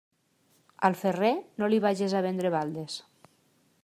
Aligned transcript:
Al 0.89 0.95
ferrer, 1.01 1.29
no 1.63 1.69
li 1.73 1.81
vages 1.85 2.15
a 2.21 2.25
vendre 2.29 2.53
baldes. 2.59 2.97